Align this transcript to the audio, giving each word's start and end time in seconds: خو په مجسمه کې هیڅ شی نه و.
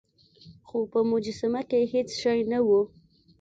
خو 0.67 0.77
په 0.91 0.99
مجسمه 1.11 1.61
کې 1.69 1.89
هیڅ 1.93 2.09
شی 2.21 2.39
نه 2.51 2.59
و. 2.67 2.69